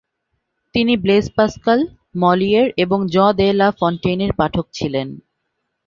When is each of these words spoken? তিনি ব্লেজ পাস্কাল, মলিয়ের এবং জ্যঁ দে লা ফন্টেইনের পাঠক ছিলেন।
তিনি 0.75 0.93
ব্লেজ 0.97 1.25
পাস্কাল, 1.35 1.79
মলিয়ের 2.15 2.67
এবং 2.77 2.99
জ্যঁ 3.07 3.29
দে 3.33 3.47
লা 3.53 3.67
ফন্টেইনের 3.79 4.31
পাঠক 4.33 4.65
ছিলেন। 4.73 5.07